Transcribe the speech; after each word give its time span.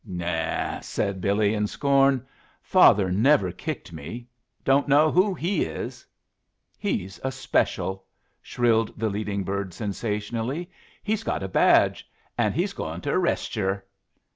"New!" 0.03 0.81
said 0.81 1.21
Billy, 1.21 1.53
in 1.53 1.67
scorn. 1.67 2.25
"Father 2.63 3.11
never 3.11 3.51
kicked 3.51 3.93
me. 3.93 4.25
Don't 4.65 4.87
know 4.87 5.11
who 5.11 5.35
he 5.35 5.63
is." 5.63 6.07
"He's 6.79 7.19
a 7.23 7.31
special!" 7.31 8.05
shrilled 8.41 8.97
the 8.97 9.09
leading 9.11 9.43
bird, 9.43 9.75
sensationally. 9.75 10.71
"He's 11.03 11.21
got 11.21 11.43
a 11.43 11.47
badge, 11.47 12.09
and 12.35 12.55
he's 12.55 12.73
goin' 12.73 13.01
to 13.01 13.11
arrest 13.11 13.55
yer." 13.55 13.83